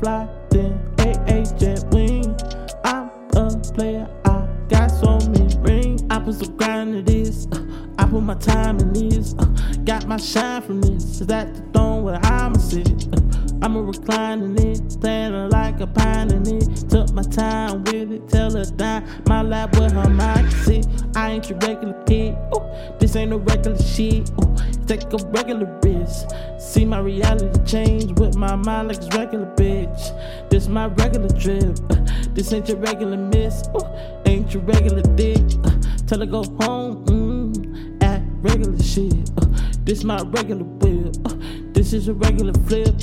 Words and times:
fly 0.00 0.28
than 0.50 0.72
AA 0.98 1.44
jet 1.58 1.84
wing. 1.92 2.36
I'm 2.84 3.10
a 3.36 3.50
player, 3.74 4.08
I 4.24 4.46
got 4.68 4.88
so 4.88 5.18
many 5.30 5.56
rings. 5.58 6.02
I 6.10 6.18
put 6.18 6.34
some 6.34 6.56
grind 6.56 6.92
to 6.94 7.02
this, 7.02 7.46
uh, 7.52 7.64
I 7.98 8.06
put 8.06 8.22
my 8.22 8.34
time 8.34 8.78
in 8.78 8.92
this. 8.92 9.34
Uh, 9.38 9.44
got 9.84 10.06
my 10.06 10.16
shine 10.16 10.62
from 10.62 10.80
this, 10.80 11.20
is 11.20 11.26
that 11.26 11.54
the 11.54 11.60
throne 11.72 12.04
where 12.04 12.20
I'ma 12.24 12.58
sit? 12.58 13.08
Uh, 13.12 13.20
I'ma 13.62 13.80
recline 13.80 14.42
in 14.42 14.58
it, 14.58 14.92
standing 14.92 15.50
like 15.50 15.80
a 15.80 15.86
pine 15.86 16.30
in 16.30 16.46
it. 16.46 16.88
Took 16.88 17.12
my 17.12 17.22
time 17.22 17.84
with 17.84 18.12
it, 18.12 18.28
tell 18.28 18.52
her 18.52 18.64
die. 18.64 19.02
My 19.26 19.42
lap 19.42 19.78
with 19.78 19.92
her 19.92 20.08
mind, 20.10 20.52
see. 20.52 20.82
I 21.14 21.32
ain't 21.32 21.48
your 21.48 21.58
regular 21.58 22.00
kid. 22.04 22.36
Ain't 23.16 23.30
no 23.30 23.38
regular 23.38 23.78
shit. 23.82 24.30
Ooh, 24.42 24.56
take 24.86 25.04
a 25.04 25.16
regular 25.28 25.80
risk. 25.82 26.28
See 26.58 26.84
my 26.84 26.98
reality 26.98 27.48
change 27.64 28.12
with 28.20 28.36
my 28.36 28.56
mind 28.56 28.88
like 28.88 28.98
it's 28.98 29.16
regular, 29.16 29.46
bitch. 29.56 30.50
This 30.50 30.68
my 30.68 30.86
regular 30.86 31.30
trip. 31.30 31.78
Uh, 31.90 31.96
this 32.34 32.52
ain't 32.52 32.68
your 32.68 32.76
regular 32.76 33.16
miss. 33.16 33.62
Ooh, 33.74 33.86
ain't 34.26 34.52
your 34.52 34.62
regular 34.64 35.00
dick. 35.16 35.38
Uh, 35.64 35.70
tell 36.06 36.20
her 36.20 36.26
go 36.26 36.44
home. 36.60 37.06
Mm, 37.06 38.02
at 38.02 38.22
regular 38.42 38.78
shit. 38.82 39.30
Uh, 39.38 39.46
this 39.84 40.04
my 40.04 40.20
regular 40.26 40.64
whip. 40.64 41.16
This 41.72 41.94
is 41.94 42.08
a 42.08 42.14
regular 42.14 42.52
flip. 42.68 42.94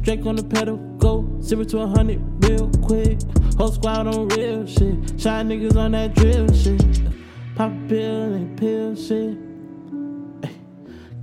Drake 0.00 0.24
on 0.24 0.36
the 0.36 0.44
pedal, 0.44 0.78
go 0.96 1.28
zero 1.42 1.64
to 1.64 1.80
a 1.80 1.86
hundred 1.86 2.22
real 2.44 2.70
quick. 2.82 3.18
Whole 3.58 3.72
squad 3.72 4.06
on 4.06 4.28
real 4.28 4.66
shit. 4.66 5.20
Shy 5.20 5.42
niggas 5.42 5.76
on 5.76 5.92
that 5.92 6.14
drill 6.14 6.50
shit. 6.54 6.80
Pop 7.56 7.72
a 7.72 7.88
pill 7.88 8.34
ain't 8.34 8.58
pill 8.58 8.96
shit. 8.96 9.49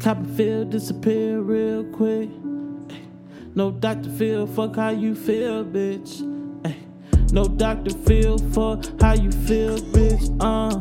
Cop 0.07 0.19
and 0.19 0.37
feel 0.37 0.63
disappear 0.63 1.41
real 1.41 1.83
quick. 1.83 2.29
No 3.55 3.71
Dr. 3.71 4.09
Phil, 4.11 4.47
fuck 4.47 4.77
how 4.77 4.91
you 4.91 5.13
feel, 5.13 5.65
bitch. 5.65 6.21
No 7.33 7.43
Dr. 7.43 7.93
Phil, 7.93 8.37
fuck 8.53 8.85
how 9.01 9.15
you 9.15 9.29
feel, 9.33 9.77
bitch. 9.77 10.31
Uh. 10.39 10.79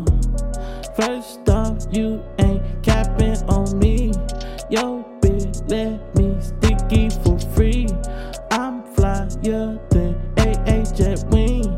First 0.95 1.49
off, 1.49 1.87
you 1.91 2.23
ain't 2.39 2.63
capping 2.85 3.43
on 3.49 3.77
me. 3.81 4.13
Yo, 4.71 5.03
bitch, 5.21 5.69
let 5.69 6.15
me 6.15 6.41
sticky 6.41 7.11
for 7.11 7.37
free. 7.57 7.89
I'm 8.53 8.85
flyer 8.95 9.81
than 9.91 10.15
AA 10.39 10.85
Jet 10.95 11.25
Wing. 11.33 11.77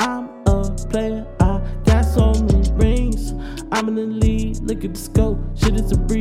I'm 0.00 0.28
a 0.46 0.68
player, 0.90 1.26
I 1.40 1.62
got 1.86 2.02
so 2.02 2.34
many 2.34 2.70
rings. 2.72 3.32
I'm 3.72 3.88
in 3.88 3.94
the 3.94 4.02
lead, 4.02 4.58
look 4.58 4.84
at 4.84 4.92
the 4.92 5.00
scope. 5.00 5.38
Shit 5.56 5.76
is 5.76 5.92
a 5.92 5.96
breeze, 5.96 6.19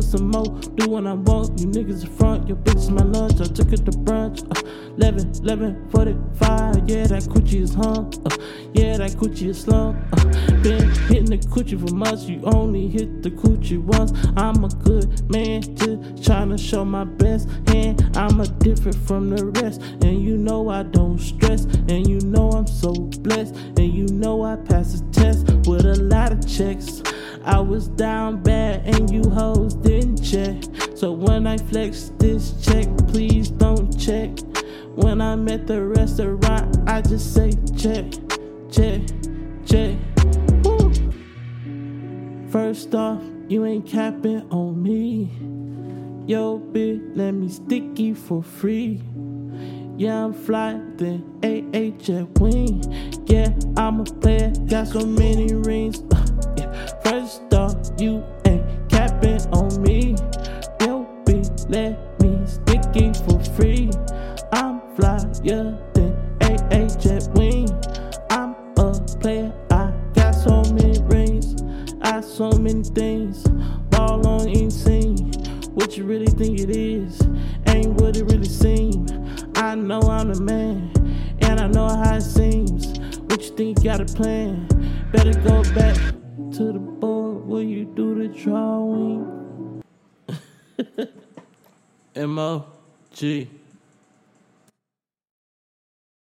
Do 0.00 0.06
some 0.06 0.30
more. 0.30 0.46
Do 0.76 0.88
what 0.88 1.06
I 1.06 1.12
want, 1.12 1.60
you 1.60 1.66
niggas 1.66 2.04
in 2.04 2.10
front. 2.16 2.48
Your 2.48 2.56
bitch 2.56 2.76
is 2.76 2.90
my 2.90 3.02
lunch, 3.02 3.38
I 3.38 3.44
took 3.44 3.70
it 3.70 3.84
to 3.84 3.90
brunch. 3.90 4.40
Uh, 4.50 4.94
11, 4.96 5.42
11, 5.42 5.90
45, 5.90 6.88
yeah, 6.88 7.06
that 7.06 7.22
coochie 7.24 7.60
is 7.60 7.74
hung. 7.74 8.10
Uh, 8.24 8.34
yeah, 8.72 8.96
that 8.96 9.10
coochie 9.12 9.48
is 9.48 9.60
slump. 9.60 9.98
Uh, 10.14 10.24
been 10.62 10.88
hitting 11.08 11.26
the 11.26 11.36
coochie 11.36 11.78
for 11.78 11.94
months, 11.94 12.24
you 12.24 12.40
only 12.44 12.88
hit 12.88 13.22
the 13.22 13.30
coochie 13.30 13.78
once. 13.78 14.12
I'm 14.38 14.64
a 14.64 14.68
good 14.68 15.30
man, 15.30 15.60
just 15.76 16.24
trying 16.24 16.48
to 16.48 16.56
show 16.56 16.82
my 16.82 17.04
best 17.04 17.50
hand. 17.68 18.16
I'm 18.16 18.40
a 18.40 18.46
different 18.46 18.96
from 19.06 19.28
the 19.28 19.44
rest, 19.60 19.82
and 19.82 20.24
you 20.24 20.38
know 20.38 20.70
I 20.70 20.82
don't 20.84 21.18
stress, 21.18 21.64
and 21.64 22.08
you 22.08 22.20
know 22.20 22.48
I'm 22.52 22.66
so 22.66 22.94
blessed, 22.94 23.54
and 23.54 23.92
you 23.92 24.06
know 24.06 24.44
I 24.44 24.56
pass 24.56 24.98
the 24.98 25.10
test 25.12 25.46
with 25.68 25.84
a 25.84 25.96
lot 25.96 26.32
of 26.32 26.48
checks. 26.48 27.02
I 27.44 27.60
was 27.60 27.88
down 27.88 28.42
bad, 28.42 28.86
and 28.86 29.10
you 29.10 29.28
hoes 29.30 29.74
didn't 29.74 30.22
check. 30.22 30.62
So 30.94 31.12
when 31.12 31.46
I 31.46 31.56
flex 31.56 32.12
this 32.18 32.52
check, 32.62 32.86
please 33.08 33.50
don't 33.50 33.98
check. 33.98 34.30
When 34.94 35.20
I'm 35.20 35.48
at 35.48 35.66
the 35.66 35.82
restaurant, 35.82 36.76
I 36.88 37.00
just 37.00 37.32
say 37.32 37.52
check, 37.76 38.04
check, 38.70 39.00
check. 39.64 39.96
Woo. 40.64 40.92
First 42.50 42.94
off, 42.94 43.22
you 43.48 43.64
ain't 43.64 43.86
capping 43.86 44.46
on 44.50 44.82
me. 44.82 45.30
Yo, 46.26 46.58
bitch, 46.58 47.16
let 47.16 47.32
me 47.32 47.48
sticky 47.48 48.12
for 48.14 48.42
free. 48.42 49.00
Yeah, 49.96 50.24
I'm 50.24 50.32
fly 50.32 50.80
than 50.96 51.24
AA 51.42 51.96
Jet 51.98 52.38
Wing. 52.38 52.82
Yeah, 53.26 53.52
I'm 53.76 54.00
a 54.00 54.04
player, 54.04 54.52
got 54.66 54.88
so 54.88 55.06
many 55.06 55.54
rings. 55.54 56.02
Off, 57.30 57.76
you 57.96 58.24
ain't 58.44 58.90
capping 58.90 59.40
on 59.52 59.80
me. 59.82 60.16
Yo, 60.80 61.06
be 61.24 61.42
let 61.68 62.20
me 62.20 62.44
sticky 62.44 63.12
for 63.24 63.38
free. 63.54 63.88
I'm 64.52 64.80
flyer 64.96 65.78
than 65.94 66.10
AA 66.42 66.88
Jet 66.98 67.28
Wing. 67.34 67.70
I'm 68.30 68.56
a 68.78 68.92
player, 69.20 69.52
I 69.70 69.92
got 70.12 70.32
so 70.32 70.62
many 70.72 71.00
rings. 71.02 71.54
I 72.02 72.20
so 72.20 72.50
many 72.50 72.82
things. 72.82 73.44
Ball 73.90 74.26
on 74.26 74.48
insane. 74.48 75.30
What 75.74 75.96
you 75.96 76.02
really 76.02 76.26
think 76.26 76.58
it 76.58 76.70
is? 76.70 77.20
Ain't 77.68 77.94
what 78.00 78.16
it 78.16 78.24
really 78.24 78.48
seems. 78.48 79.12
I 79.54 79.76
know 79.76 80.00
I'm 80.00 80.32
the 80.32 80.40
man, 80.40 80.90
and 81.42 81.60
I 81.60 81.68
know 81.68 81.86
how 81.86 82.16
it 82.16 82.22
seems. 82.22 82.98
What 83.28 83.40
you 83.44 83.54
think 83.54 83.78
you 83.78 83.84
got 83.84 84.00
a 84.00 84.04
plan? 84.04 84.66
Better 85.12 85.32
go 85.42 85.62
back 85.74 85.96
to 86.56 86.72
the 86.72 86.80
board 86.80 87.19
where 87.50 87.64
you 87.64 87.84
do 87.84 88.14
the 88.14 88.28
drawing. 88.28 89.82
M 92.14 92.38
O 92.38 92.64
G. 93.12 93.48